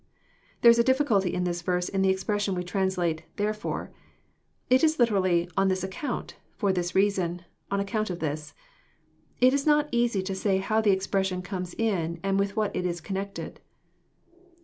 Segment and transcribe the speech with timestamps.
[0.63, 3.91] ]There is a difficulty in this verse in the expression we translate" therefore.'*
[4.67, 8.55] It is literally," on this account, Tfor this reason,— on account of this."
[9.41, 12.83] It is not easy to say how the expression comes in, and with what it
[12.87, 13.59] is connected.